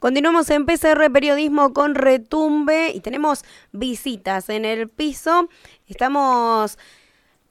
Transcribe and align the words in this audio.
Continuamos 0.00 0.48
en 0.48 0.64
PCR 0.64 1.12
Periodismo 1.12 1.74
con 1.74 1.94
Retumbe 1.94 2.90
y 2.94 3.00
tenemos 3.00 3.44
visitas 3.70 4.48
en 4.48 4.64
el 4.64 4.88
piso. 4.88 5.50
Estamos 5.88 6.78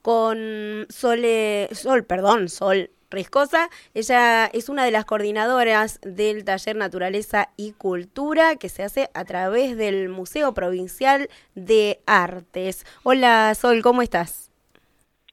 con 0.02 0.84
Sole, 0.88 1.68
Sol, 1.70 2.02
perdón, 2.02 2.48
Sol 2.48 2.90
Riscosa. 3.08 3.68
Ella 3.94 4.46
es 4.46 4.68
una 4.68 4.84
de 4.84 4.90
las 4.90 5.04
coordinadoras 5.04 6.00
del 6.02 6.44
taller 6.44 6.74
Naturaleza 6.74 7.50
y 7.56 7.70
Cultura 7.70 8.56
que 8.56 8.68
se 8.68 8.82
hace 8.82 9.10
a 9.14 9.24
través 9.24 9.76
del 9.76 10.08
Museo 10.08 10.52
Provincial 10.52 11.28
de 11.54 12.00
Artes. 12.04 12.84
Hola 13.04 13.54
Sol, 13.54 13.80
¿cómo 13.80 14.02
estás? 14.02 14.50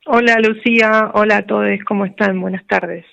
Hola 0.06 0.36
Lucía, 0.40 1.10
hola 1.16 1.38
a 1.38 1.46
todos, 1.48 1.80
¿cómo 1.88 2.06
están? 2.06 2.40
Buenas 2.40 2.66
tardes. 2.68 3.06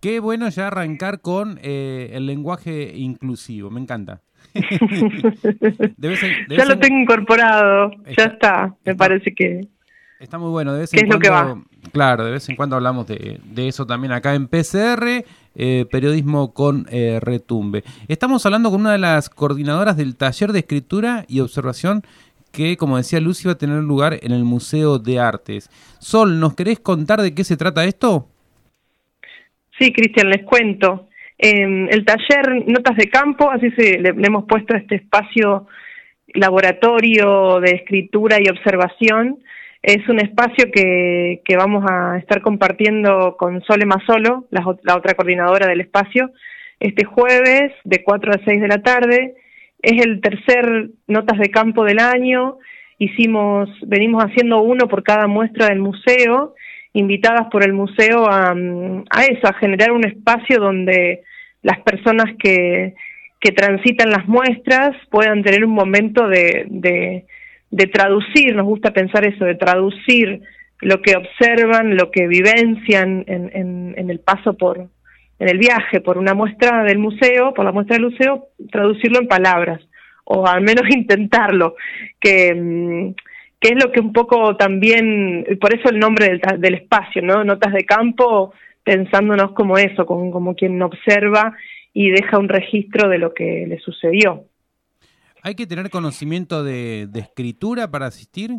Qué 0.00 0.20
bueno 0.20 0.48
ya 0.48 0.68
arrancar 0.68 1.20
con 1.20 1.58
eh, 1.62 2.10
el 2.12 2.26
lenguaje 2.26 2.92
inclusivo, 2.96 3.70
me 3.70 3.80
encanta. 3.80 4.20
ya 6.48 6.64
lo 6.64 6.78
tengo 6.78 7.00
incorporado, 7.00 7.90
ya 8.16 8.24
está, 8.24 8.76
me 8.84 8.94
parece 8.94 9.34
que... 9.34 9.66
Está 10.20 10.38
muy 10.38 10.50
bueno, 10.50 10.72
de 10.72 10.80
vez 10.80 10.94
en 10.94 11.00
cuando... 11.00 11.14
Es 11.14 11.18
lo 11.18 11.20
que 11.20 11.30
va? 11.30 11.62
Claro, 11.92 12.24
de 12.24 12.32
vez 12.32 12.48
en 12.48 12.56
cuando 12.56 12.76
hablamos 12.76 13.06
de, 13.08 13.40
eso 13.56 13.86
también 13.86 14.12
acá 14.12 14.34
en 14.34 14.46
PCR, 14.46 15.24
eh, 15.54 15.86
periodismo 15.90 16.52
con 16.52 16.86
eh, 16.90 17.18
retumbe. 17.20 17.82
Estamos 18.06 18.46
hablando 18.46 18.70
con 18.70 18.80
una 18.82 18.92
de 18.92 18.98
las 18.98 19.28
coordinadoras 19.28 19.96
del 19.96 20.16
taller 20.16 20.52
de 20.52 20.60
escritura 20.60 21.24
y 21.28 21.40
observación 21.40 22.04
que, 22.52 22.76
como 22.76 22.96
decía 22.96 23.20
Lucy, 23.20 23.46
va 23.46 23.52
a 23.52 23.58
tener 23.58 23.82
lugar 23.82 24.18
en 24.22 24.32
el 24.32 24.44
Museo 24.44 24.98
de 24.98 25.18
Artes. 25.18 25.70
Sol, 25.98 26.38
¿nos 26.40 26.54
querés 26.54 26.78
contar 26.80 27.20
de 27.20 27.34
qué 27.34 27.44
se 27.44 27.56
trata 27.56 27.84
esto? 27.84 28.28
Sí, 29.78 29.92
Cristian, 29.92 30.28
les 30.28 30.42
cuento. 30.42 31.08
Em, 31.38 31.88
el 31.88 32.04
taller 32.04 32.66
Notas 32.66 32.96
de 32.96 33.08
Campo, 33.08 33.48
así 33.50 33.70
se, 33.72 33.98
le, 34.00 34.08
hemos 34.08 34.44
puesto 34.46 34.74
este 34.74 34.96
espacio 34.96 35.68
laboratorio 36.34 37.60
de 37.60 37.70
escritura 37.70 38.38
y 38.40 38.48
observación. 38.48 39.38
Es 39.80 40.08
un 40.08 40.18
espacio 40.18 40.70
que, 40.72 41.40
vamos 41.56 41.84
a 41.88 42.18
estar 42.18 42.42
compartiendo 42.42 43.36
con 43.38 43.62
Sole 43.62 43.86
Masolo, 43.86 44.46
la, 44.50 44.64
la 44.82 44.96
otra 44.96 45.14
coordinadora 45.14 45.68
del 45.68 45.80
espacio, 45.80 46.32
este 46.80 47.04
jueves 47.04 47.72
de 47.84 48.02
4 48.02 48.32
a 48.32 48.44
6 48.44 48.60
de 48.60 48.68
la 48.68 48.82
tarde. 48.82 49.34
Es 49.80 50.04
el 50.04 50.20
tercer 50.20 50.90
Notas 51.06 51.38
de 51.38 51.50
Campo 51.50 51.84
del 51.84 52.00
año. 52.00 52.58
Hicimos, 52.98 53.70
venimos 53.86 54.24
haciendo 54.24 54.60
uno 54.60 54.88
por 54.88 55.04
cada 55.04 55.28
muestra 55.28 55.66
del 55.66 55.78
museo 55.78 56.56
invitadas 56.98 57.48
por 57.50 57.64
el 57.64 57.72
museo 57.72 58.26
a, 58.28 58.50
a 58.52 59.24
eso, 59.24 59.46
a 59.46 59.54
generar 59.54 59.92
un 59.92 60.04
espacio 60.04 60.58
donde 60.58 61.22
las 61.62 61.78
personas 61.80 62.26
que, 62.38 62.94
que 63.40 63.52
transitan 63.52 64.10
las 64.10 64.26
muestras 64.26 64.96
puedan 65.10 65.42
tener 65.42 65.64
un 65.64 65.72
momento 65.72 66.26
de, 66.28 66.66
de, 67.70 67.86
traducir, 67.86 68.54
nos 68.54 68.66
gusta 68.66 68.92
pensar 68.92 69.26
eso, 69.26 69.44
de 69.44 69.54
traducir 69.54 70.40
lo 70.80 71.00
que 71.02 71.16
observan, 71.16 71.96
lo 71.96 72.10
que 72.10 72.26
vivencian 72.26 73.24
en, 73.26 73.50
en, 73.54 73.94
en, 73.96 74.10
el 74.10 74.20
paso 74.20 74.56
por, 74.56 74.88
en 75.38 75.48
el 75.48 75.58
viaje 75.58 76.00
por 76.00 76.18
una 76.18 76.34
muestra 76.34 76.82
del 76.84 76.98
museo, 76.98 77.54
por 77.54 77.64
la 77.64 77.72
muestra 77.72 77.96
del 77.96 78.10
museo, 78.10 78.48
traducirlo 78.70 79.20
en 79.20 79.28
palabras, 79.28 79.80
o 80.24 80.46
al 80.46 80.62
menos 80.62 80.84
intentarlo, 80.90 81.76
que, 82.20 82.54
mm, 82.54 83.14
que 83.60 83.70
es 83.70 83.82
lo 83.82 83.90
que 83.90 84.00
un 84.00 84.12
poco 84.12 84.56
también, 84.56 85.44
por 85.60 85.74
eso 85.74 85.88
el 85.88 85.98
nombre 85.98 86.40
del, 86.58 86.74
espacio, 86.74 87.22
¿no? 87.22 87.42
Notas 87.44 87.72
de 87.72 87.84
campo, 87.84 88.52
pensándonos 88.84 89.52
como 89.52 89.76
eso, 89.78 90.06
como, 90.06 90.30
como 90.30 90.54
quien 90.54 90.80
observa 90.80 91.56
y 91.92 92.10
deja 92.10 92.38
un 92.38 92.48
registro 92.48 93.08
de 93.08 93.18
lo 93.18 93.34
que 93.34 93.66
le 93.66 93.78
sucedió. 93.80 94.44
¿Hay 95.42 95.54
que 95.54 95.66
tener 95.66 95.90
conocimiento 95.90 96.62
de, 96.62 97.08
escritura 97.14 97.90
para 97.90 98.06
asistir? 98.06 98.52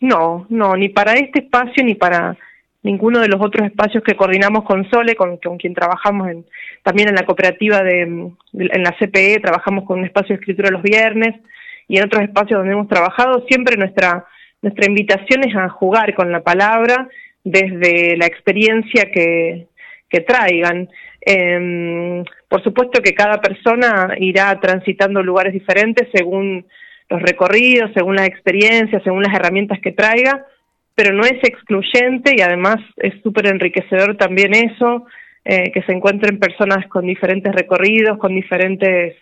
No, 0.00 0.46
no, 0.48 0.74
ni 0.76 0.88
para 0.88 1.14
este 1.14 1.40
espacio 1.40 1.84
ni 1.84 1.94
para 1.94 2.36
ninguno 2.82 3.20
de 3.20 3.28
los 3.28 3.40
otros 3.40 3.66
espacios 3.66 4.02
que 4.04 4.16
coordinamos 4.16 4.64
con 4.64 4.88
Sole, 4.90 5.14
con, 5.14 5.38
con 5.38 5.56
quien 5.56 5.74
trabajamos 5.74 6.28
en, 6.28 6.44
también 6.82 7.08
en 7.08 7.14
la 7.14 7.24
cooperativa 7.24 7.82
de, 7.82 8.02
en 8.02 8.82
la 8.82 8.94
CPE, 8.98 9.40
trabajamos 9.40 9.84
con 9.84 9.98
un 9.98 10.04
espacio 10.04 10.34
de 10.34 10.40
escritura 10.40 10.70
los 10.70 10.82
viernes, 10.82 11.40
y 11.88 11.98
en 11.98 12.04
otros 12.04 12.22
espacios 12.22 12.58
donde 12.58 12.72
hemos 12.72 12.88
trabajado, 12.88 13.44
siempre 13.48 13.76
nuestra, 13.76 14.24
nuestra 14.62 14.86
invitación 14.86 15.44
es 15.48 15.54
a 15.56 15.68
jugar 15.68 16.14
con 16.14 16.32
la 16.32 16.42
palabra 16.42 17.08
desde 17.42 18.16
la 18.16 18.26
experiencia 18.26 19.10
que, 19.12 19.66
que 20.08 20.20
traigan. 20.20 20.88
Em, 21.20 22.24
por 22.48 22.62
supuesto 22.62 23.02
que 23.02 23.14
cada 23.14 23.40
persona 23.40 24.14
irá 24.18 24.58
transitando 24.60 25.22
lugares 25.22 25.52
diferentes 25.52 26.08
según 26.12 26.66
los 27.08 27.22
recorridos, 27.22 27.90
según 27.94 28.16
las 28.16 28.28
experiencias, 28.28 29.02
según 29.02 29.22
las 29.22 29.34
herramientas 29.34 29.78
que 29.80 29.92
traiga, 29.92 30.46
pero 30.94 31.14
no 31.14 31.24
es 31.24 31.38
excluyente 31.42 32.34
y 32.36 32.40
además 32.40 32.76
es 32.96 33.14
súper 33.22 33.46
enriquecedor 33.46 34.16
también 34.16 34.54
eso, 34.54 35.06
eh, 35.44 35.70
que 35.72 35.82
se 35.82 35.92
encuentren 35.92 36.38
personas 36.38 36.86
con 36.88 37.06
diferentes 37.06 37.52
recorridos, 37.52 38.18
con 38.18 38.34
diferentes 38.34 39.16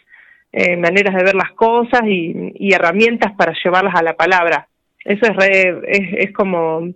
eh, 0.53 0.77
maneras 0.77 1.15
de 1.15 1.25
ver 1.25 1.35
las 1.35 1.53
cosas 1.53 2.03
y, 2.07 2.73
herramientas 2.73 3.33
para 3.37 3.55
llevarlas 3.65 3.95
a 3.95 4.03
la 4.03 4.15
palabra. 4.15 4.69
Eso 5.05 5.27
es, 5.27 5.77
es, 5.89 6.29
es 6.29 6.33
como, 6.33 6.89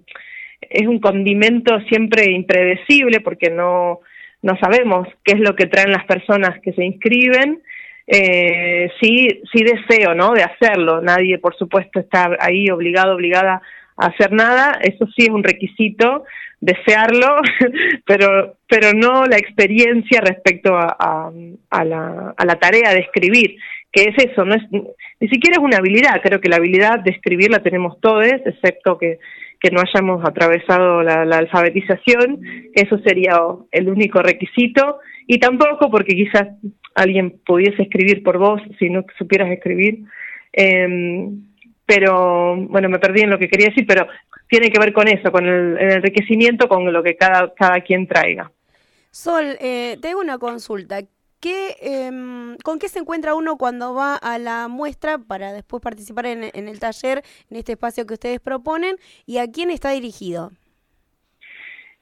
es 0.61 0.87
un 0.87 1.01
condimento 1.01 1.81
siempre 1.89 2.31
impredecible 2.31 3.21
porque 3.21 3.51
no, 3.51 4.01
no 4.43 4.57
sabemos 4.59 5.09
qué 5.25 5.33
es 5.33 5.41
lo 5.41 5.57
que 5.57 5.67
traen 5.67 5.91
las 5.91 6.05
personas 6.05 6.61
que 6.63 6.73
se 6.73 6.85
inscriben. 6.85 7.63
Eh, 8.07 8.89
sí, 9.01 9.43
sí 9.53 9.65
deseo, 9.65 10.15
¿no? 10.15 10.33
De 10.33 10.45
hacerlo. 10.45 11.01
Nadie, 11.01 11.39
por 11.39 11.57
supuesto, 11.57 11.99
está 12.01 12.37
ahí 12.39 12.71
obligado, 12.71 13.15
obligada 13.15 13.63
hacer 13.97 14.33
nada. 14.33 14.79
Eso 14.83 15.07
sí 15.17 15.25
es 15.25 15.31
un 15.31 15.45
requisito 15.45 16.25
desearlo, 16.61 17.37
pero, 18.07 18.57
pero 18.69 18.93
no 18.93 19.27
la 19.27 19.37
experiencia 19.37 20.21
respecto 20.21 20.77
a, 20.77 21.31
la 21.71 22.59
tarea 22.61 22.93
de 22.93 23.01
escribir, 23.01 23.57
que 23.93 24.05
es 24.05 24.25
eso, 24.31 24.45
no 24.45 24.55
es, 24.55 24.63
ni 24.71 25.29
siquiera 25.29 25.59
es 25.59 25.63
una 25.63 25.79
habilidad, 25.79 26.21
creo 26.23 26.41
que 26.41 26.49
la 26.49 26.57
habilidad 26.57 27.01
de 27.01 27.11
escribir 27.11 27.51
la 27.51 27.63
tenemos 27.63 28.01
todos, 28.01 28.27
excepto 28.27 28.99
que, 28.99 29.19
que 29.61 29.71
no 29.71 29.81
hayamos 29.81 30.25
atravesado 30.25 31.03
la, 31.03 31.25
la 31.25 31.39
alfabetización, 31.39 32.41
eso 32.75 32.99
sería 32.99 33.39
el 33.71 33.89
único 33.89 34.21
requisito, 34.21 34.99
y 35.27 35.39
tampoco 35.39 35.91
porque 35.91 36.15
quizás 36.15 36.49
alguien 36.95 37.41
pudiese 37.45 37.83
escribir 37.83 38.23
por 38.23 38.39
vos 38.39 38.63
si 38.79 38.89
no 38.91 39.05
supieras 39.19 39.51
escribir. 39.51 40.05
Eh, 40.53 41.29
pero 41.87 42.57
bueno, 42.57 42.89
me 42.89 42.99
perdí 42.99 43.23
en 43.23 43.31
lo 43.31 43.39
que 43.39 43.49
quería 43.49 43.69
decir, 43.69 43.87
pero 43.87 44.07
tiene 44.49 44.71
que 44.71 44.79
ver 44.79 44.93
con 44.93 45.09
eso, 45.09 45.31
con 45.31 45.47
el, 45.47 45.79
enriquecimiento, 45.79 46.69
con 46.69 46.93
lo 46.93 47.03
que 47.03 47.17
cada, 47.17 47.55
cada 47.55 47.81
quien 47.81 48.07
traiga. 48.07 48.51
Sol, 49.11 49.57
eh, 49.61 49.97
tengo 50.03 50.21
una 50.21 50.39
consulta. 50.39 51.01
¿Qué, 51.41 51.77
em, 51.81 52.57
¿Con 52.65 52.79
qué 52.79 52.89
se 52.89 52.99
encuentra 52.99 53.35
uno 53.35 53.57
cuando 53.57 53.95
va 53.95 54.17
a 54.17 54.39
la 54.39 54.69
muestra 54.69 55.19
para 55.19 55.53
después 55.53 55.83
participar 55.83 56.27
en, 56.27 56.43
el 56.43 56.81
taller, 56.81 57.23
en 57.51 57.57
este 57.57 57.73
espacio 57.73 58.07
que 58.07 58.15
ustedes 58.15 58.41
proponen? 58.41 58.97
¿Y 59.27 59.39
a 59.39 59.51
quién 59.51 59.71
está 59.71 59.91
dirigido? 59.91 60.51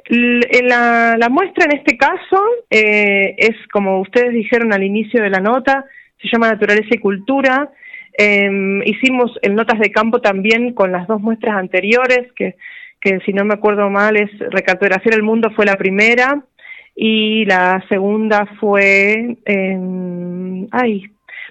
La, 0.08 1.16
la 1.18 1.28
muestra 1.28 1.64
en 1.64 1.78
este 1.78 1.96
caso 1.96 2.42
eh, 2.70 3.34
es, 3.38 3.56
como 3.72 4.00
ustedes 4.00 4.32
dijeron 4.32 4.72
al 4.72 4.82
inicio 4.82 5.22
de 5.22 5.30
la 5.30 5.40
nota, 5.40 5.84
se 6.20 6.28
llama 6.32 6.50
Naturaleza 6.50 6.88
y 6.90 6.98
Cultura, 6.98 7.70
eh, 8.16 8.80
hicimos 8.84 9.32
en 9.42 9.56
Notas 9.56 9.80
de 9.80 9.90
Campo 9.90 10.20
también 10.20 10.72
con 10.72 10.92
las 10.92 11.08
dos 11.08 11.20
muestras 11.20 11.56
anteriores, 11.56 12.32
que, 12.34 12.56
que 13.00 13.18
si 13.26 13.32
no 13.32 13.44
me 13.44 13.54
acuerdo 13.54 13.90
mal 13.90 14.16
es 14.16 14.30
Recartografía 14.38 15.10
del 15.10 15.24
Mundo 15.24 15.50
fue 15.54 15.66
la 15.66 15.76
primera 15.76 16.44
y 16.94 17.44
la 17.44 17.84
segunda 17.88 18.46
fue, 18.60 19.36
eh, 19.44 20.66
ay, 20.70 21.02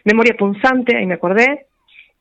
Memoria 0.06 0.36
Punzante, 0.38 0.96
ahí 0.96 1.06
me 1.06 1.16
acordé. 1.16 1.66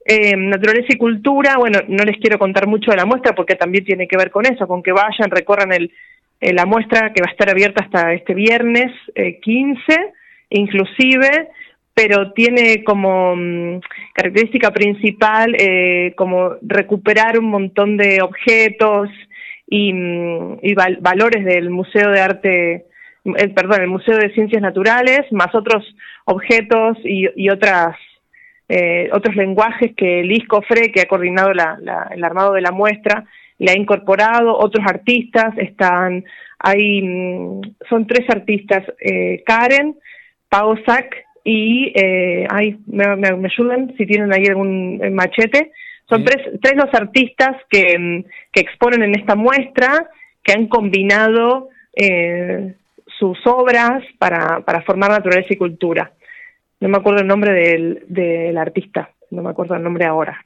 Eh, 0.05 0.37
naturaleza 0.37 0.89
y 0.89 0.99
cultura, 0.99 1.57
bueno, 1.59 1.79
no 1.87 2.03
les 2.03 2.19
quiero 2.19 2.37
contar 2.37 2.67
mucho 2.67 2.91
de 2.91 2.97
la 2.97 3.07
muestra 3.07 3.37
porque 3.37 3.55
también 3.55 3.85
tiene 3.85 4.09
que 4.09 4.17
ver 4.17 4.33
con 4.33 4.45
eso, 4.45 4.67
con 4.67 4.83
que 4.83 4.91
vayan, 4.91 5.31
recorran 5.31 5.73
el, 5.73 5.93
la 6.41 6.67
muestra 6.67 7.13
que 7.13 7.23
va 7.23 7.29
a 7.29 7.31
estar 7.31 7.49
abierta 7.49 7.85
hasta 7.85 8.13
este 8.13 8.35
viernes 8.35 8.91
15, 9.15 9.81
inclusive 10.51 11.51
pero 11.95 12.33
tiene 12.33 12.83
como 12.85 13.37
mm, 13.37 13.81
característica 14.15 14.71
principal 14.71 15.55
eh, 15.59 16.15
como 16.17 16.57
recuperar 16.63 17.39
un 17.39 17.47
montón 17.47 17.97
de 17.97 18.23
objetos 18.23 19.11
y, 19.69 19.93
mm, 19.93 20.59
valores 21.01 21.45
del 21.45 21.71
Museo 21.71 22.11
de 22.11 22.21
Arte, 22.21 22.87
eh, 23.25 23.49
perdón, 23.55 23.83
el 23.83 23.89
Museo 23.89 24.17
de 24.17 24.33
Ciencias 24.33 24.63
Naturales, 24.63 25.21
más 25.33 25.55
otros 25.55 25.85
objetos 26.25 26.99
y, 27.05 27.49
otras 27.51 27.97
eh, 28.69 29.11
otros 29.13 29.37
lenguajes 29.37 29.93
que 29.95 30.23
Liz 30.23 30.47
Cofre, 30.49 30.93
que 30.93 31.03
ha 31.03 31.09
coordinado 31.09 31.51
el 31.51 32.25
armado 32.25 32.55
de 32.55 32.63
la 32.63 32.71
muestra, 32.71 33.25
le 33.59 33.71
ha 33.71 33.77
incorporado, 33.77 34.57
otros 34.57 34.85
artistas 34.89 35.57
están, 35.59 36.25
hay, 36.59 37.03
mm, 37.03 37.61
son 37.89 38.07
tres 38.07 38.29
artistas, 38.31 38.85
Karen, 39.45 39.97
Pau 40.49 40.77
Sack 40.87 41.17
y 41.45 41.93
eh, 41.95 42.47
ay, 42.49 42.79
me, 42.87 43.05
ayudan 43.05 43.95
si 43.97 44.07
tienen 44.07 44.33
ahí 44.33 44.47
algún 44.47 45.01
eh, 45.03 45.11
machete. 45.11 45.73
Son 46.09 46.25
tres, 46.25 46.61
tres 46.61 46.75
los 46.77 46.93
artistas 46.95 47.57
que, 47.69 47.99
mm, 47.99 48.25
que, 48.53 48.61
exponen 48.61 49.03
en 49.03 49.19
esta 49.19 49.35
muestra, 49.35 50.09
que 50.43 50.53
han 50.53 50.67
combinado 50.67 51.71
eh, 51.97 52.75
sus 53.19 53.39
obras 53.47 54.03
para, 54.19 54.61
para 54.61 54.83
formar 54.83 55.11
naturaleza 55.11 55.49
y 55.51 55.57
cultura. 55.57 56.13
No 56.81 56.89
me 56.89 56.99
acuerdo 56.99 57.21
el 57.21 57.29
nombre 57.29 57.53
del, 57.53 58.05
del 58.09 58.57
artista, 58.59 59.11
no 59.31 59.43
me 59.43 59.51
acuerdo 59.51 59.75
el 59.75 59.83
nombre 59.83 60.05
ahora. 60.05 60.45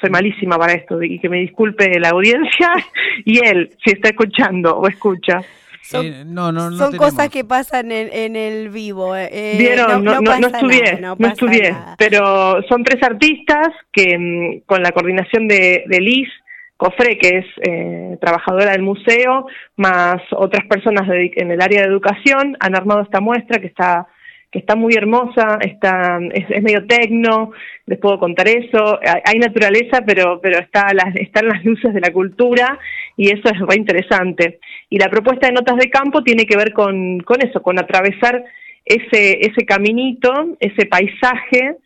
Soy 0.00 0.10
malísima 0.10 0.58
para 0.58 0.72
esto 0.72 1.00
y 1.02 1.20
que 1.20 1.28
me 1.28 1.38
disculpe 1.38 1.88
la 2.00 2.10
audiencia 2.10 2.72
y 3.24 3.44
él, 3.44 3.70
si 3.84 3.92
está 3.92 4.08
escuchando 4.08 4.76
o 4.76 4.88
escucha. 4.88 5.40
Son, 5.82 6.06
eh, 6.06 6.24
no, 6.24 6.52
no, 6.52 6.70
son 6.72 6.96
cosas 6.96 7.28
que 7.28 7.44
pasan 7.44 7.90
en, 7.90 8.36
el 8.36 8.68
vivo. 8.70 9.16
Eh, 9.16 9.28
eh, 9.32 9.54
Vieron, 9.58 10.04
no, 10.04 10.20
no, 10.20 10.46
estudié, 10.46 11.00
no, 11.00 11.16
estudié, 11.18 11.74
pero 11.98 12.62
son 12.68 12.84
tres 12.84 13.02
artistas 13.02 13.68
que 13.90 14.16
mm, 14.16 14.60
con 14.64 14.82
la 14.82 14.92
coordinación 14.92 15.48
de, 15.48 15.84
Liz 15.88 16.28
Cofre, 16.76 17.18
que 17.18 17.38
es 17.38 18.20
trabajadora 18.20 18.72
del 18.72 18.82
museo, 18.82 19.46
más 19.76 20.22
otras 20.30 20.66
personas 20.66 21.08
en 21.08 21.50
el 21.50 21.60
área 21.60 21.82
de 21.82 21.88
educación, 21.88 22.56
han 22.60 22.76
armado 22.76 23.02
esta 23.02 23.20
muestra 23.20 23.60
que 23.60 23.66
está 23.66 24.06
que 24.52 24.58
está 24.58 24.76
muy 24.76 24.92
hermosa, 24.94 25.58
está, 25.62 26.20
es, 26.30 26.62
medio 26.62 26.86
tecno, 26.86 27.52
les 27.86 27.98
puedo 27.98 28.18
contar 28.18 28.46
eso, 28.48 29.00
hay, 29.02 29.38
naturaleza, 29.38 30.02
pero, 30.06 30.40
pero 30.42 30.58
está 30.58 30.92
las, 30.92 31.16
están 31.16 31.48
las 31.48 31.64
luces 31.64 31.94
de 31.94 32.00
la 32.00 32.12
cultura 32.12 32.78
y 33.16 33.30
eso 33.32 33.48
es 33.48 33.58
muy 33.60 33.76
interesante. 33.76 34.60
Y 34.90 34.98
la 34.98 35.08
propuesta 35.08 35.46
de 35.46 35.54
notas 35.54 35.78
de 35.78 35.88
campo 35.88 36.22
tiene 36.22 36.44
que 36.44 36.58
ver 36.58 36.74
con, 36.74 37.20
con 37.20 37.42
eso, 37.42 37.62
con 37.62 37.78
atravesar 37.78 38.44
ese, 38.84 39.38
ese 39.40 39.64
caminito, 39.64 40.30
ese 40.60 40.84
paisaje 40.84 41.76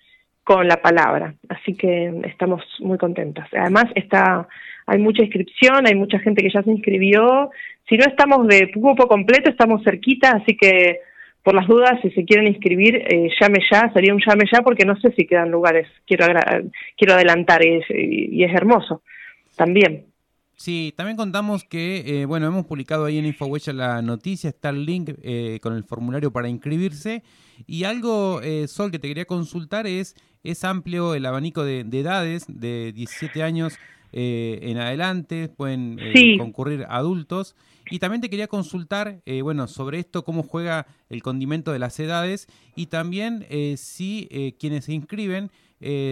con 0.43 0.67
la 0.67 0.83
palabra. 0.83 1.35
Así 1.49 1.75
que 1.75 2.13
estamos 2.25 2.63
muy 2.81 2.99
contentas. 2.99 3.49
Además 3.53 3.85
está 3.95 4.49
hay 4.87 4.99
mucha 4.99 5.23
inscripción, 5.23 5.87
hay 5.87 5.95
mucha 5.95 6.19
gente 6.21 6.43
que 6.43 6.51
ya 6.51 6.63
se 6.63 6.71
inscribió. 6.71 7.51
Si 7.89 7.97
no 7.97 8.05
estamos 8.07 8.47
de 8.47 8.71
grupo 8.75 9.09
completo, 9.09 9.51
estamos 9.51 9.83
cerquita, 9.83 10.31
así 10.31 10.57
que 10.57 11.01
por 11.47 11.55
las 11.55 11.69
dudas, 11.69 12.01
si 12.03 12.11
se 12.11 12.25
quieren 12.25 12.49
inscribir, 12.49 12.97
eh, 12.97 13.31
llame 13.41 13.61
ya, 13.71 13.89
sería 13.95 14.13
un 14.13 14.21
llame 14.21 14.47
ya 14.53 14.63
porque 14.63 14.85
no 14.85 14.97
sé 14.97 15.13
si 15.17 15.29
quedan 15.29 15.53
lugares, 15.53 15.87
quiero, 16.05 16.27
quiero 16.97 17.15
adelantar 17.15 17.65
y 17.65 18.43
es, 18.43 18.53
hermoso 18.53 19.03
también. 19.55 20.07
Sí, 20.57 20.93
también 20.97 21.17
contamos 21.17 21.63
que, 21.63 22.03
eh, 22.05 22.25
bueno, 22.25 22.49
hemos 22.49 22.67
publicado 22.67 23.05
ahí 23.05 23.19
en 23.19 23.27
InfoWecha 23.27 23.73
la 23.73 24.03
noticia, 24.03 24.51
está 24.51 24.71
el 24.71 24.85
link 24.85 25.11
eh, 25.23 25.61
con 25.63 25.75
el 25.75 25.85
formulario 25.85 26.33
para 26.33 26.49
inscribirse. 26.49 27.23
Y 27.65 27.85
algo, 27.85 28.41
Sol, 28.67 28.91
que 28.91 28.99
te 28.99 29.07
quería 29.07 29.27
consultar 29.27 29.87
es, 29.87 30.17
es 30.43 30.65
amplio 30.65 31.15
el 31.15 31.27
abanico 31.27 31.63
de, 31.63 31.83
edades, 31.93 32.47
de 32.49 32.91
17 32.93 33.45
años 33.45 33.79
en 34.13 34.79
adelante, 34.79 35.49
pueden 35.49 35.99
concurrir 36.39 36.87
adultos. 36.89 37.55
Y 37.91 38.01
también 38.01 38.21
te 38.21 38.29
quería 38.29 38.49
consultar, 38.49 39.21
eh, 39.27 39.43
bueno, 39.43 39.69
sobre 39.69 39.99
esto, 39.99 40.25
cómo 40.25 40.43
juega 40.43 40.87
el 41.09 41.23
condimento 41.23 41.73
de 41.73 41.79
las 41.79 41.99
edades 42.01 42.49
y 42.75 42.87
también 42.87 43.47
eh, 43.49 43.75
si 43.77 44.29
eh, 44.31 44.55
quienes 44.59 44.87
se 44.87 44.93
inscriben 44.93 45.51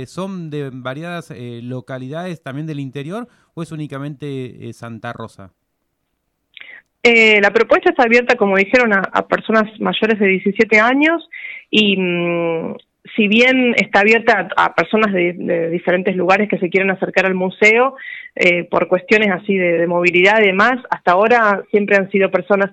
son 0.07 0.51
de 0.51 0.69
variadas 0.71 1.33
localidades 1.63 2.43
también 2.43 2.67
del 2.67 2.81
interior 2.81 3.29
o 3.55 3.63
es 3.63 3.73
únicamente 3.73 4.71
Santa 4.75 5.15
Rosa. 5.15 5.55
la 7.03 7.51
propuesta 7.51 7.89
está 7.89 8.03
abierta, 8.03 8.37
como 8.37 8.59
dijeron, 8.59 8.93
a, 8.93 9.27
personas 9.27 9.65
mayores 9.81 10.21
de 10.21 10.27
17 10.27 10.79
años 10.79 11.27
y 11.71 11.97
mm, 11.97 12.75
si 13.17 13.29
bien 13.29 13.75
está 13.77 14.01
abierta 14.01 14.49
a, 14.57 14.75
personas 14.75 15.13
de, 15.13 15.69
diferentes 15.71 16.17
lugares 16.17 16.49
que 16.49 16.59
se 16.59 16.71
quieren 16.71 16.91
acercar 16.91 17.27
al 17.27 17.35
museo, 17.35 17.97
eh, 18.35 18.65
por 18.65 18.89
cuestiones 18.89 19.31
así 19.31 19.57
de, 19.57 19.87
movilidad 19.87 20.41
y 20.41 20.47
demás, 20.47 20.79
hasta 20.91 21.13
ahora 21.13 21.63
siempre 21.71 21.97
han 21.97 22.11
sido 22.11 22.31
personas 22.31 22.71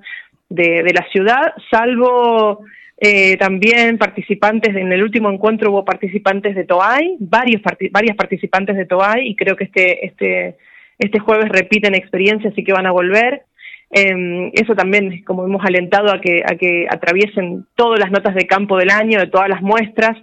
de, 0.49 0.83
la 0.93 1.05
ciudad, 1.11 1.53
salvo 1.69 2.63
eh, 2.97 3.35
también 3.37 3.97
participantes, 3.97 4.75
en 4.75 4.91
el 4.91 5.03
último 5.03 5.29
encuentro 5.29 5.71
hubo 5.71 5.85
participantes 5.85 6.55
de 6.55 6.65
Toay, 6.65 7.17
varios 7.19 7.61
varias 7.91 8.15
participantes 8.15 8.77
de 8.77 8.85
Toay, 8.85 9.27
y 9.27 9.35
creo 9.35 9.55
que 9.55 9.65
este, 9.65 10.05
este, 10.05 10.55
este 10.97 11.19
jueves 11.19 11.49
repiten 11.49 11.95
experiencia, 11.95 12.49
así 12.49 12.63
que 12.63 12.73
van 12.73 12.85
a 12.85 12.91
volver. 12.91 13.43
Eh, 13.91 14.51
eso 14.53 14.73
también, 14.75 15.23
como 15.23 15.43
hemos 15.45 15.63
alentado 15.65 16.11
a 16.11 16.21
que, 16.21 16.43
a 16.45 16.55
que 16.55 16.87
atraviesen 16.89 17.65
todas 17.75 17.99
las 17.99 18.11
notas 18.11 18.35
de 18.35 18.47
campo 18.47 18.77
del 18.77 18.89
año, 18.89 19.19
de 19.19 19.27
todas 19.27 19.49
las 19.49 19.61
muestras. 19.61 20.17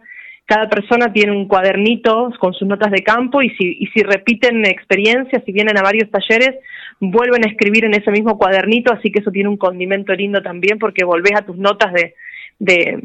Cada 0.46 0.70
persona 0.70 1.12
tiene 1.12 1.32
un 1.32 1.46
cuadernito 1.46 2.30
con 2.40 2.54
sus 2.54 2.66
notas 2.66 2.90
de 2.90 3.02
campo 3.02 3.42
y 3.42 3.50
si, 3.50 3.76
y 3.80 3.86
si 3.88 4.02
repiten 4.02 4.64
experiencias, 4.64 5.42
si 5.44 5.52
vienen 5.52 5.76
a 5.76 5.82
varios 5.82 6.10
talleres, 6.10 6.54
vuelven 7.00 7.44
a 7.44 7.50
escribir 7.50 7.84
en 7.84 7.92
ese 7.92 8.10
mismo 8.10 8.38
cuadernito, 8.38 8.90
así 8.90 9.12
que 9.12 9.20
eso 9.20 9.30
tiene 9.30 9.50
un 9.50 9.58
condimento 9.58 10.14
lindo 10.14 10.40
también 10.40 10.78
porque 10.78 11.04
volvés 11.04 11.34
a 11.36 11.44
tus 11.44 11.58
notas 11.58 11.92
de, 11.92 12.14
de, 12.58 13.02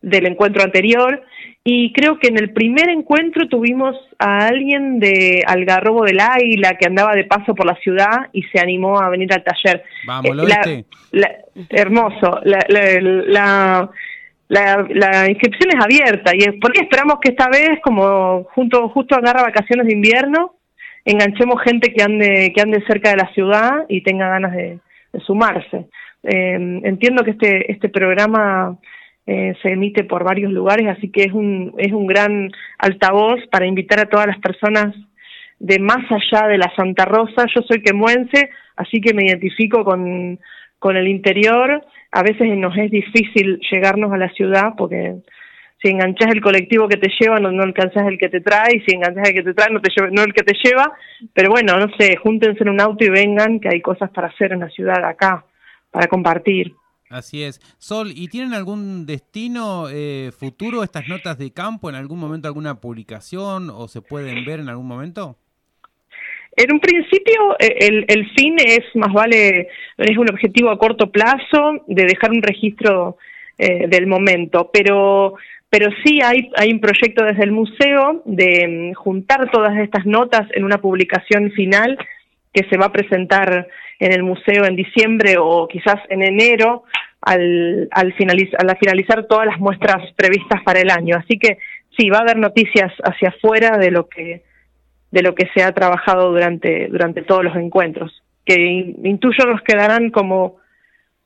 del 0.00 0.26
encuentro 0.26 0.62
anterior. 0.62 1.22
Y 1.68 1.92
creo 1.92 2.20
que 2.20 2.28
en 2.28 2.38
el 2.38 2.52
primer 2.52 2.88
encuentro 2.90 3.48
tuvimos 3.48 3.96
a 4.20 4.46
alguien 4.46 5.00
de 5.00 5.42
Algarrobo 5.44 6.04
del 6.04 6.20
Águila 6.20 6.76
que 6.78 6.86
andaba 6.86 7.12
de 7.16 7.24
paso 7.24 7.56
por 7.56 7.66
la 7.66 7.74
ciudad 7.74 8.28
y 8.32 8.44
se 8.44 8.60
animó 8.60 9.00
a 9.00 9.08
venir 9.08 9.32
al 9.32 9.42
taller. 9.42 9.82
Vamos, 10.06 10.36
¿lo 10.36 10.44
eh, 10.44 10.84
la, 11.10 11.28
hermoso. 11.70 12.38
La, 12.44 12.64
la, 14.48 14.86
la, 14.88 15.28
inscripción 15.28 15.70
es 15.76 15.84
abierta 15.84 16.30
y 16.36 16.52
por 16.60 16.72
qué 16.72 16.82
esperamos 16.82 17.16
que 17.20 17.30
esta 17.30 17.48
vez, 17.48 17.80
como 17.82 18.44
junto, 18.54 18.88
justo 18.90 19.16
agarra 19.16 19.42
vacaciones 19.42 19.88
de 19.88 19.94
invierno, 19.94 20.54
enganchemos 21.04 21.60
gente 21.64 21.92
que 21.92 22.00
ande, 22.00 22.52
que 22.54 22.60
ande 22.60 22.80
cerca 22.86 23.10
de 23.10 23.16
la 23.16 23.32
ciudad 23.34 23.86
y 23.88 24.02
tenga 24.02 24.28
ganas 24.28 24.52
de, 24.52 24.78
sumarse. 25.26 25.86
Eh, 26.22 26.80
entiendo 26.84 27.24
que 27.24 27.32
este, 27.32 27.72
este 27.72 27.88
programa 27.88 28.78
eh, 29.26 29.54
se 29.60 29.70
emite 29.70 30.04
por 30.04 30.22
varios 30.22 30.52
lugares, 30.52 30.86
así 30.86 31.10
que 31.10 31.24
es 31.24 31.32
un, 31.32 31.74
es 31.78 31.92
un 31.92 32.06
gran 32.06 32.50
altavoz 32.78 33.40
para 33.50 33.66
invitar 33.66 33.98
a 33.98 34.08
todas 34.08 34.26
las 34.26 34.38
personas 34.38 34.94
de 35.58 35.78
más 35.80 36.04
allá 36.10 36.46
de 36.46 36.58
la 36.58 36.72
Santa 36.76 37.04
Rosa. 37.04 37.46
Yo 37.54 37.62
soy 37.62 37.82
quemuense, 37.82 38.50
así 38.76 39.00
que 39.00 39.14
me 39.14 39.24
identifico 39.24 39.84
con, 39.84 40.38
con 40.78 40.96
el 40.96 41.08
interior. 41.08 41.84
A 42.12 42.22
veces 42.22 42.56
nos 42.56 42.76
es 42.78 42.90
difícil 42.90 43.58
llegarnos 43.70 44.12
a 44.12 44.16
la 44.16 44.28
ciudad 44.30 44.74
porque 44.78 45.16
si 45.82 45.90
enganchas 45.90 46.32
el 46.32 46.40
colectivo 46.40 46.88
que 46.88 46.96
te 46.96 47.10
lleva 47.20 47.38
no, 47.38 47.50
no 47.50 47.62
alcanzas 47.62 48.06
el 48.06 48.18
que 48.18 48.28
te 48.28 48.40
trae 48.40 48.76
y 48.76 48.80
si 48.80 48.94
enganchas 48.94 49.28
el 49.28 49.34
que 49.34 49.42
te 49.42 49.54
trae 49.54 49.72
no, 49.72 49.80
te 49.80 49.90
lleva, 49.94 50.10
no 50.10 50.22
el 50.22 50.32
que 50.32 50.44
te 50.44 50.54
lleva. 50.62 50.92
Pero 51.34 51.50
bueno, 51.50 51.76
no 51.78 51.88
sé, 51.98 52.16
júntense 52.16 52.62
en 52.62 52.70
un 52.70 52.80
auto 52.80 53.04
y 53.04 53.10
vengan 53.10 53.58
que 53.58 53.68
hay 53.68 53.80
cosas 53.80 54.10
para 54.10 54.28
hacer 54.28 54.52
en 54.52 54.60
la 54.60 54.68
ciudad 54.68 55.04
acá, 55.04 55.44
para 55.90 56.06
compartir. 56.06 56.74
Así 57.08 57.42
es. 57.42 57.60
Sol, 57.78 58.10
¿y 58.14 58.28
tienen 58.28 58.52
algún 58.52 59.06
destino 59.06 59.86
eh, 59.90 60.32
futuro 60.36 60.82
estas 60.82 61.08
notas 61.08 61.38
de 61.38 61.52
campo? 61.52 61.88
¿En 61.88 61.94
algún 61.96 62.18
momento 62.18 62.48
alguna 62.48 62.80
publicación 62.80 63.70
o 63.70 63.86
se 63.88 64.02
pueden 64.02 64.44
ver 64.44 64.60
en 64.60 64.68
algún 64.68 64.86
momento? 64.86 65.36
En 66.56 66.72
un 66.72 66.80
principio, 66.80 67.56
eh, 67.58 68.04
el, 68.08 68.30
fin 68.30 68.56
es 68.58 68.84
más 68.94 69.12
vale, 69.12 69.68
es 69.98 70.16
un 70.16 70.30
objetivo 70.30 70.70
a 70.70 70.78
corto 70.78 71.10
plazo 71.10 71.84
de 71.86 72.04
dejar 72.04 72.30
un 72.30 72.42
registro 72.42 73.18
eh, 73.58 73.86
del 73.88 74.06
momento, 74.06 74.70
pero 74.72 75.34
pero 75.68 75.90
sí 76.04 76.20
hay, 76.22 76.50
hay 76.56 76.72
un 76.72 76.80
proyecto 76.80 77.24
desde 77.24 77.42
el 77.42 77.50
museo 77.52 78.22
de 78.24 78.92
mm, 78.92 78.94
juntar 78.94 79.50
todas 79.50 79.76
estas 79.78 80.06
notas 80.06 80.46
en 80.52 80.64
una 80.64 80.78
publicación 80.78 81.50
final 81.50 81.98
que 82.56 82.66
se 82.70 82.78
va 82.78 82.86
a 82.86 82.92
presentar 82.92 83.68
en 83.98 84.12
el 84.12 84.22
museo 84.22 84.64
en 84.64 84.76
diciembre 84.76 85.34
o 85.38 85.68
quizás 85.68 85.96
en 86.08 86.22
enero 86.22 86.84
al, 87.20 87.86
al, 87.90 88.14
al 88.16 88.78
finalizar 88.78 89.26
todas 89.26 89.46
las 89.46 89.60
muestras 89.60 90.10
previstas 90.16 90.62
para 90.64 90.80
el 90.80 90.90
año. 90.90 91.16
Así 91.18 91.38
que 91.38 91.58
sí, 91.98 92.08
va 92.08 92.18
a 92.18 92.22
haber 92.22 92.38
noticias 92.38 92.90
hacia 93.04 93.28
afuera 93.28 93.76
de 93.76 93.90
lo 93.90 94.08
que 94.08 94.42
de 95.10 95.22
lo 95.22 95.34
que 95.34 95.48
se 95.54 95.62
ha 95.62 95.72
trabajado 95.72 96.32
durante 96.32 96.88
durante 96.88 97.22
todos 97.22 97.44
los 97.44 97.56
encuentros, 97.56 98.22
que 98.46 98.54
intuyo 99.04 99.44
nos 99.44 99.60
quedarán 99.60 100.10
como 100.10 100.56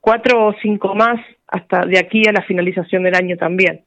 cuatro 0.00 0.48
o 0.48 0.54
cinco 0.60 0.96
más 0.96 1.20
hasta 1.46 1.86
de 1.86 1.98
aquí 1.98 2.26
a 2.28 2.32
la 2.32 2.42
finalización 2.42 3.04
del 3.04 3.14
año 3.14 3.36
también. 3.36 3.84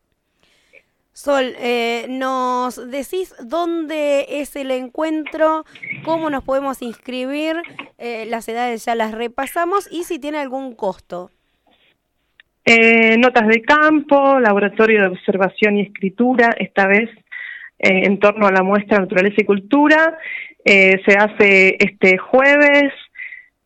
Sol, 1.14 1.54
eh, 1.60 2.08
¿nos 2.10 2.90
decís 2.90 3.36
dónde 3.40 4.26
es 4.28 4.56
el 4.56 4.72
encuentro? 4.72 5.64
¿Cómo 6.04 6.32
nos 6.32 6.44
podemos 6.44 6.82
inscribir? 6.82 7.56
Eh, 8.00 8.26
las 8.28 8.50
edades 8.50 8.84
ya 8.84 8.96
las 8.96 9.12
repasamos 9.12 9.88
y 9.92 10.06
si 10.06 10.18
tiene 10.18 10.40
algún 10.40 10.76
costo. 10.76 11.30
Eh, 12.66 13.16
notas 13.20 13.48
de 13.48 13.62
campo, 13.62 14.40
laboratorio 14.40 15.02
de 15.02 15.08
observación 15.10 15.78
y 15.78 15.82
escritura, 15.82 16.50
esta 16.58 16.88
vez 16.88 17.12
en 17.78 18.18
torno 18.18 18.48
a 18.48 18.52
la 18.52 18.64
muestra 18.64 18.98
Naturaleza 18.98 19.36
y 19.38 19.46
Cultura. 19.46 20.18
se 20.66 21.16
hace 21.20 21.78
este 21.80 22.18
jueves 22.18 22.92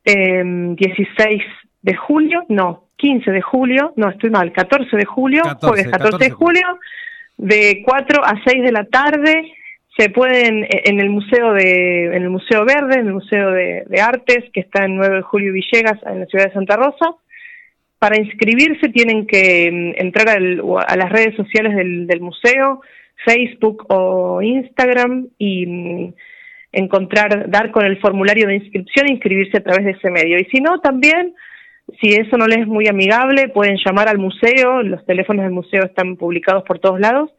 16 0.03 1.43
de 1.81 1.95
julio, 1.95 2.43
no, 2.49 2.87
15 2.97 3.31
de 3.31 3.41
julio, 3.41 3.93
no, 3.95 4.09
estoy 4.09 4.31
mal, 4.31 4.51
14 4.51 4.97
de 4.97 5.05
julio, 5.05 5.43
jueves 5.61 5.87
14, 5.87 6.17
de 6.17 6.31
julio 6.31 6.79
de 7.37 7.83
4 7.85 8.25
a 8.25 8.41
6 8.45 8.63
de 8.63 8.71
la 8.71 8.85
tarde 8.85 9.53
se 9.97 10.09
pueden 10.09 10.63
e, 10.63 10.83
en 10.85 10.99
el 10.99 11.09
museo 11.09 11.53
de 11.53 12.05
en 12.05 12.23
el 12.23 12.29
museo 12.29 12.65
verde 12.65 12.99
en 12.99 13.07
el 13.07 13.13
museo 13.13 13.51
de, 13.51 14.01
artes 14.01 14.45
que 14.53 14.61
está 14.61 14.85
en 14.85 14.97
9 14.97 15.17
de 15.17 15.21
julio 15.21 15.53
Villegas 15.53 15.99
en 16.05 16.21
la 16.21 16.25
ciudad 16.25 16.45
de 16.45 16.53
Santa 16.53 16.75
Rosa. 16.75 17.15
Para 17.99 18.19
inscribirse 18.19 18.89
tienen 18.89 19.25
que 19.25 19.71
mm, 19.71 20.01
entrar 20.01 20.29
a 20.29 20.95
las 20.95 21.11
redes 21.11 21.35
sociales 21.35 21.75
del, 21.75 22.05
del, 22.05 22.21
museo 22.21 22.81
Facebook 23.25 23.85
o 23.89 24.41
Instagram 24.41 25.27
y 25.39 25.65
mm, 25.65 26.13
encontrar 26.73 27.49
dar 27.49 27.71
con 27.71 27.85
el 27.85 27.99
formulario 27.99 28.47
de 28.47 28.55
inscripción 28.55 29.07
e 29.07 29.13
inscribirse 29.13 29.57
a 29.57 29.63
través 29.63 29.85
de 29.85 29.91
ese 29.91 30.11
medio. 30.11 30.37
Y 30.37 30.45
si 30.45 30.61
no 30.61 30.79
también 30.79 31.33
si 32.01 32.13
eso 32.13 32.37
no 32.37 32.47
les 32.47 32.59
es 32.59 32.67
muy 32.67 32.87
amigable, 32.87 33.49
pueden 33.49 33.77
llamar 33.83 34.09
al 34.09 34.19
museo, 34.19 34.83
los 34.83 35.05
teléfonos 35.05 35.43
del 35.43 35.53
museo 35.53 35.85
están 35.85 36.15
publicados 36.17 36.63
por 36.63 36.79
todos 36.79 36.99
lados, 36.99 37.31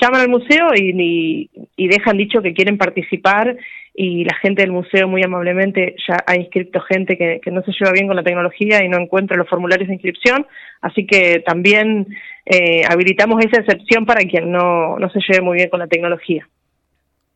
llaman 0.00 0.20
al 0.20 0.28
museo 0.28 0.68
y, 0.74 1.50
dejan 1.76 2.16
dicho 2.16 2.40
que 2.40 2.54
quieren 2.54 2.78
participar 2.78 3.56
y 3.94 4.24
la 4.24 4.34
gente 4.36 4.62
del 4.62 4.70
museo 4.70 5.08
muy 5.08 5.22
amablemente 5.24 5.96
ya 6.06 6.22
ha 6.26 6.36
inscrito 6.36 6.80
gente 6.80 7.18
que, 7.18 7.40
no 7.50 7.62
se 7.62 7.72
lleva 7.72 7.92
bien 7.92 8.06
con 8.06 8.14
la 8.14 8.22
tecnología 8.22 8.84
y 8.84 8.88
no 8.88 8.98
encuentra 8.98 9.36
los 9.36 9.48
formularios 9.48 9.88
de 9.88 9.94
inscripción, 9.94 10.46
así 10.80 11.04
que 11.04 11.42
también 11.44 12.06
eh, 12.46 12.82
habilitamos 12.88 13.44
esa 13.44 13.60
excepción 13.60 14.06
para 14.06 14.20
quien 14.22 14.52
no, 14.52 14.98
no 14.98 15.10
se 15.10 15.20
lleve 15.26 15.42
muy 15.42 15.56
bien 15.56 15.70
con 15.70 15.80
la 15.80 15.88
tecnología. 15.88 16.48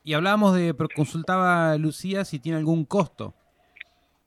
Y 0.05 0.15
hablábamos 0.15 0.57
de, 0.57 0.75
consultaba 0.95 1.77
Lucía 1.77 2.25
si 2.25 2.41
tiene 2.41 2.59
algún 2.59 2.85
costo. 2.85 3.35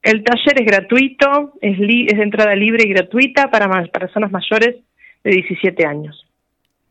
El 0.05 0.23
taller 0.23 0.61
es 0.61 0.67
gratuito, 0.67 1.53
es, 1.61 1.79
es 1.79 2.17
de 2.17 2.23
entrada 2.23 2.55
libre 2.55 2.83
y 2.85 2.89
gratuita 2.89 3.49
para 3.49 3.67
personas 3.87 4.31
mayores 4.31 4.75
de 5.23 5.31
17 5.31 5.83
años. 5.83 6.27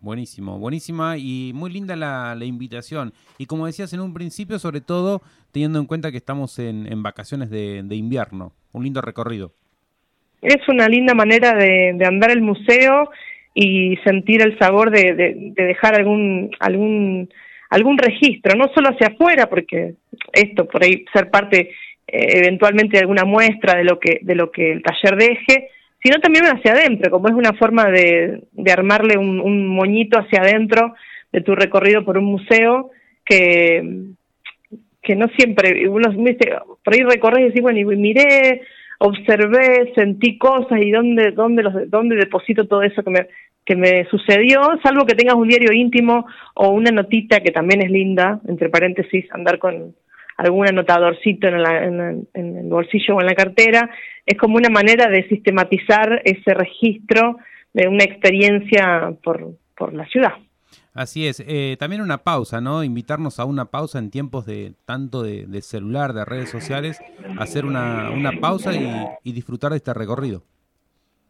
Buenísimo, 0.01 0.59
buenísima 0.59 1.17
y 1.17 1.53
muy 1.55 1.73
linda 1.73 1.95
la, 1.95 2.37
invitación. 2.45 3.13
Y 3.39 3.47
como 3.47 3.67
decías 3.67 3.93
en 3.93 4.01
un 4.01 4.13
principio, 4.13 4.59
sobre 4.59 4.81
todo 4.81 5.23
teniendo 5.53 5.79
en 5.79 5.87
cuenta 5.87 6.11
que 6.11 6.17
estamos 6.17 6.59
en, 6.59 7.03
vacaciones 7.05 7.51
de, 7.51 7.87
invierno, 7.95 8.51
un 8.73 8.83
lindo 8.83 9.01
recorrido. 9.01 9.53
Es 10.43 10.67
una 10.67 10.89
linda 10.89 11.15
manera 11.15 11.55
de, 11.55 11.97
andar 12.05 12.33
el 12.33 12.43
museo 12.43 13.11
y 13.55 13.97
sentir 13.99 14.43
el 14.43 14.59
sabor 14.59 14.91
de, 14.91 15.53
dejar 15.55 15.95
algún, 15.95 16.51
algún, 16.59 17.29
algún 17.71 17.97
registro, 17.97 18.59
no 18.59 18.73
solo 18.75 18.89
hacia 18.89 19.15
afuera, 19.15 19.49
porque 19.49 19.95
esto, 20.33 20.67
por 20.67 20.83
ahí 20.83 21.05
ser 21.13 21.31
parte 21.31 21.71
eventualmente 22.07 22.99
alguna 22.99 23.25
muestra 23.25 23.77
de 23.77 23.85
lo 23.85 23.99
que 23.99 24.21
de 24.23 24.35
lo 24.35 24.51
que 24.51 24.73
el 24.73 24.83
taller 24.83 25.17
deje, 25.17 25.69
sino 26.03 26.21
también 26.21 26.45
hacia 26.45 26.73
adentro, 26.73 27.11
como 27.11 27.29
es 27.29 27.35
una 27.35 27.55
forma 27.55 27.87
de, 27.91 28.43
de 28.53 28.73
armarle 28.73 29.17
un, 29.17 29.67
moñito 29.67 30.19
hacia 30.19 30.43
adentro 30.43 30.95
de 31.33 31.41
tu 31.41 31.55
recorrido 31.55 32.05
por 32.05 32.19
un 32.19 32.27
museo 32.27 32.91
que, 33.25 33.83
que 35.03 35.17
no 35.17 35.29
siempre, 35.29 35.89
uno 35.89 36.13
por 36.85 36.95
ahí 36.95 37.01
recorres 37.01 37.41
y 37.41 37.45
decís, 37.45 37.63
bueno, 37.63 37.79
y 37.79 37.85
miré, 37.97 38.61
observé, 38.99 39.93
sentí 39.95 40.37
cosas 40.37 40.79
y 40.83 40.91
dónde, 40.91 41.31
dónde, 41.31 41.63
los, 41.63 41.91
dónde 41.91 42.17
deposito 42.17 42.67
todo 42.67 42.83
eso 42.83 43.03
que 43.03 43.11
me, 43.11 43.27
que 43.65 43.75
me 43.75 44.05
sucedió, 44.11 44.61
salvo 44.83 45.07
que 45.07 45.15
tengas 45.15 45.37
un 45.37 45.49
diario 45.49 45.73
íntimo 45.73 46.27
o 46.55 46.69
una 46.69 46.91
notita 46.91 47.41
que 47.41 47.51
también 47.51 47.83
es 47.83 47.91
linda, 47.91 48.41
entre 48.47 48.69
paréntesis, 48.69 49.25
andar 49.33 49.59
con, 49.59 49.95
algún 50.37 50.69
anotadorcito 50.69 51.49
en, 51.49 52.27
el 52.35 52.69
bolsillo 52.69 53.17
o 53.17 53.21
en 53.21 53.27
la 53.27 53.35
cartera, 53.35 53.91
es 54.27 54.39
como 54.39 54.57
una 54.57 54.71
manera 54.71 55.09
de 55.09 55.29
sistematizar 55.29 56.23
ese 56.25 56.55
registro 56.55 57.37
de 57.73 57.89
una 57.89 58.05
experiencia 58.05 59.15
por, 59.23 59.55
por 59.77 59.95
la 59.95 60.07
ciudad. 60.07 60.33
Así 60.93 61.27
es, 61.27 61.43
eh, 61.47 61.77
también 61.79 62.03
una 62.03 62.19
pausa, 62.19 62.61
¿no? 62.61 62.85
Invitarnos 62.85 63.41
a 63.41 63.45
una 63.45 63.65
pausa 63.67 63.99
en 63.99 64.11
tiempos 64.11 64.47
de 64.47 64.75
tanto 64.85 65.25
de, 65.25 65.61
celular, 65.61 66.13
de 66.13 66.25
redes 66.25 66.51
sociales, 66.51 67.01
hacer 67.39 67.65
una, 67.65 68.11
una 68.11 68.33
pausa 68.41 68.73
y, 68.73 68.89
y 69.25 69.33
disfrutar 69.33 69.73
de 69.73 69.79
este 69.79 69.93
recorrido. 69.93 70.45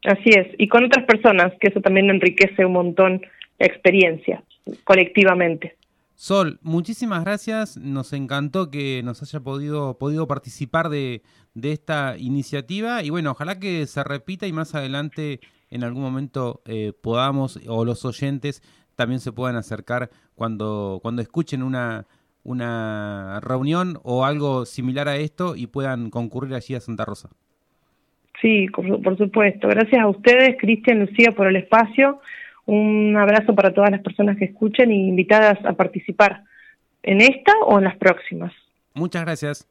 Así 0.04 0.30
es, 0.30 0.49
y 0.58 0.68
con 0.68 0.84
otras 0.84 1.06
personas, 1.06 1.52
que 1.58 1.68
eso 1.68 1.80
también 1.80 2.11
enriquece 2.11 2.66
un 2.66 2.75
montón 2.75 3.23
la 3.58 3.66
experiencia 3.66 4.42
colectivamente. 4.84 5.76
Sol, 6.14 6.59
muchísimas 6.62 7.25
gracias. 7.25 7.76
Nos 7.76 8.12
encantó 8.12 8.71
que 8.71 9.02
nos 9.02 9.23
haya 9.23 9.40
podido, 9.40 9.99
podido 9.99 10.26
participar 10.28 10.88
de, 10.88 11.23
esta 11.61 12.16
iniciativa 12.18 13.02
y 13.02 13.11
bueno, 13.11 13.33
ojalá 13.33 13.59
que 13.59 13.87
se 13.87 14.02
repita 14.04 14.47
y 14.47 14.52
más 14.52 14.75
adelante 14.75 15.40
en 15.71 15.85
algún 15.85 16.02
momento 16.02 16.62
eh, 16.66 16.92
podamos 17.00 17.61
o 17.68 17.85
los 17.85 18.04
oyentes 18.04 18.62
también 18.97 19.21
se 19.21 19.33
puedan 19.33 19.56
acercar 19.56 20.11
cuando, 20.35 21.00
cuando 21.02 21.23
escuchen 21.23 21.62
una, 21.62 22.06
una 22.44 23.40
reunión 23.40 23.99
o 24.04 24.25
algo 24.25 24.66
similar 24.66 25.09
a 25.09 25.16
esto 25.16 25.56
y 25.56 25.66
puedan 25.66 26.11
concurrir 26.11 26.54
allí 26.54 26.75
a 26.75 26.80
Santa 26.80 27.04
Rosa. 27.04 27.30
Sí, 28.40 28.66
por 28.68 29.16
supuesto. 29.16 29.68
Gracias 29.68 30.00
a 30.00 30.09
ustedes, 30.09 30.56
Cristian, 30.61 31.00
Lucía, 31.00 31.33
por 31.33 31.47
el 31.47 31.56
espacio. 31.56 32.21
Un 32.66 33.16
abrazo 33.16 33.54
para 33.54 33.75
todas 33.75 33.90
las 33.90 34.00
personas 34.00 34.37
que 34.38 34.47
escuchen 34.47 34.90
y 34.90 35.09
invitadas 35.09 35.59
a 35.64 35.75
participar 35.75 36.44
en 37.02 37.21
esta 37.21 37.52
o 37.66 37.78
en 37.78 37.85
las 37.85 37.97
próximas. 37.97 38.52
Muchas 38.94 39.25
gracias. 39.25 39.68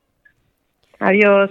Adiós. 1.00 1.50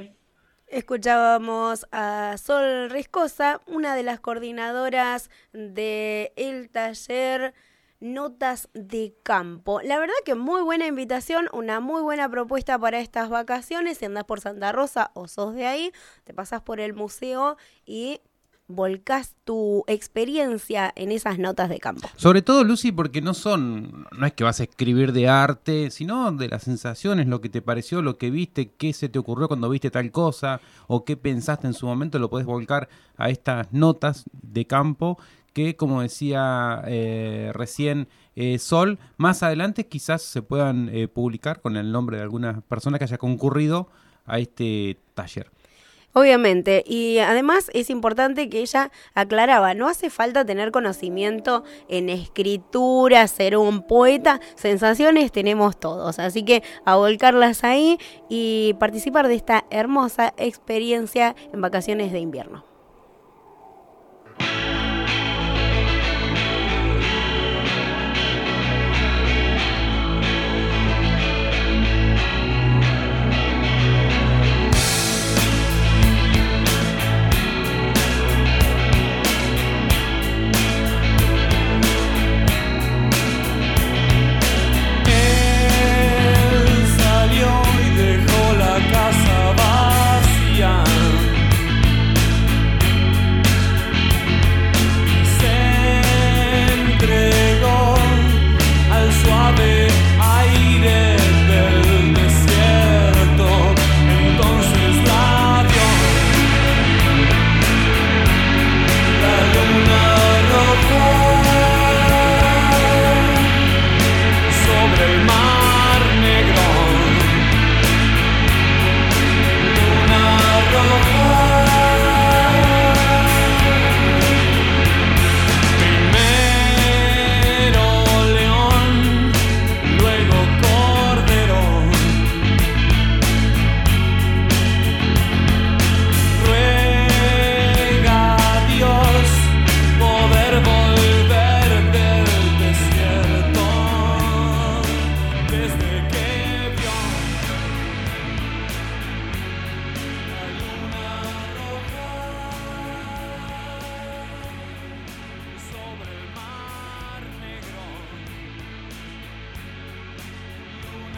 Escuchábamos 0.68 1.86
a 1.92 2.36
Sol 2.38 2.88
Riscosa, 2.88 3.60
una 3.66 3.94
de 3.94 4.02
las 4.02 4.20
coordinadoras 4.20 5.30
del 5.52 6.30
el 6.36 6.70
taller 6.70 7.52
Notas 8.00 8.68
de 8.72 9.14
Campo. 9.22 9.80
La 9.82 9.98
verdad 9.98 10.14
que 10.24 10.34
muy 10.34 10.62
buena 10.62 10.86
invitación, 10.86 11.48
una 11.52 11.80
muy 11.80 12.02
buena 12.02 12.28
propuesta 12.28 12.78
para 12.78 13.00
estas 13.00 13.28
vacaciones. 13.28 13.98
Si 13.98 14.06
andas 14.06 14.24
por 14.24 14.40
Santa 14.40 14.72
Rosa 14.72 15.10
o 15.14 15.28
sos 15.28 15.54
de 15.54 15.66
ahí, 15.66 15.92
te 16.24 16.32
pasas 16.34 16.62
por 16.62 16.80
el 16.80 16.94
museo 16.94 17.56
y 17.84 18.20
volcás 18.68 19.34
tu 19.44 19.84
experiencia 19.86 20.92
en 20.96 21.12
esas 21.12 21.38
notas 21.38 21.68
de 21.68 21.78
campo. 21.78 22.08
Sobre 22.16 22.42
todo, 22.42 22.64
Lucy, 22.64 22.92
porque 22.92 23.20
no 23.20 23.34
son, 23.34 24.06
no 24.12 24.26
es 24.26 24.32
que 24.32 24.44
vas 24.44 24.60
a 24.60 24.64
escribir 24.64 25.12
de 25.12 25.28
arte, 25.28 25.90
sino 25.90 26.32
de 26.32 26.48
las 26.48 26.62
sensaciones, 26.62 27.26
lo 27.26 27.40
que 27.40 27.48
te 27.48 27.62
pareció, 27.62 28.02
lo 28.02 28.18
que 28.18 28.30
viste, 28.30 28.70
qué 28.72 28.92
se 28.92 29.08
te 29.08 29.18
ocurrió 29.18 29.48
cuando 29.48 29.68
viste 29.68 29.90
tal 29.90 30.10
cosa, 30.10 30.60
o 30.86 31.04
qué 31.04 31.16
pensaste 31.16 31.66
en 31.66 31.74
su 31.74 31.86
momento, 31.86 32.18
lo 32.18 32.30
puedes 32.30 32.46
volcar 32.46 32.88
a 33.16 33.28
estas 33.28 33.72
notas 33.72 34.24
de 34.32 34.66
campo 34.66 35.18
que, 35.52 35.76
como 35.76 36.02
decía 36.02 36.82
eh, 36.86 37.50
recién 37.52 38.08
eh, 38.36 38.58
Sol, 38.58 38.98
más 39.16 39.42
adelante 39.42 39.86
quizás 39.86 40.22
se 40.22 40.42
puedan 40.42 40.88
eh, 40.88 41.08
publicar 41.08 41.60
con 41.60 41.76
el 41.76 41.92
nombre 41.92 42.16
de 42.16 42.22
alguna 42.22 42.62
persona 42.62 42.98
que 42.98 43.04
haya 43.04 43.18
concurrido 43.18 43.88
a 44.24 44.38
este 44.38 44.98
taller. 45.14 45.50
Obviamente, 46.14 46.84
y 46.86 47.18
además 47.18 47.70
es 47.72 47.88
importante 47.88 48.50
que 48.50 48.60
ella 48.60 48.90
aclaraba, 49.14 49.72
no 49.72 49.88
hace 49.88 50.10
falta 50.10 50.44
tener 50.44 50.70
conocimiento 50.70 51.64
en 51.88 52.10
escritura, 52.10 53.26
ser 53.28 53.56
un 53.56 53.86
poeta, 53.86 54.38
sensaciones 54.54 55.32
tenemos 55.32 55.80
todos, 55.80 56.18
así 56.18 56.44
que 56.44 56.62
a 56.84 56.96
volcarlas 56.96 57.64
ahí 57.64 57.98
y 58.28 58.74
participar 58.78 59.26
de 59.28 59.36
esta 59.36 59.64
hermosa 59.70 60.34
experiencia 60.36 61.34
en 61.52 61.62
vacaciones 61.62 62.12
de 62.12 62.20
invierno. 62.20 62.71